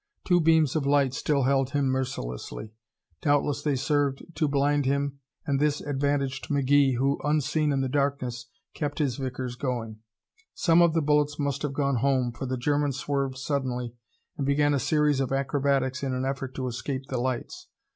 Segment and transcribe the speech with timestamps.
[0.25, 2.73] Two beams of light still held him mercilessly.
[3.21, 8.47] Doubtless they served to blind him and this advantaged McGee who, unseen in the darkness,
[8.73, 9.99] kept his Vickers going.
[10.55, 13.93] Some of the bullets must have gone home for the German swerved suddenly
[14.37, 17.67] and began a series of acrobatics in an effort to escape the lights.